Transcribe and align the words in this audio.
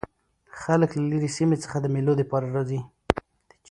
خلک 0.61 0.89
له 0.99 1.03
ليري 1.11 1.29
سیمو 1.37 1.61
څخه 1.63 1.77
د 1.79 1.85
مېلو 1.95 2.13
له 2.19 2.25
پاره 2.31 2.47
راځي. 2.55 2.79